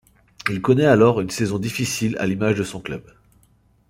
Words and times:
Il 0.49 0.63
connait 0.63 0.87
alors 0.87 1.21
une 1.21 1.29
saison 1.29 1.59
difficile 1.59 2.17
à 2.17 2.25
l'image 2.25 2.55
de 2.57 2.63
son 2.63 2.81
club. 2.81 3.03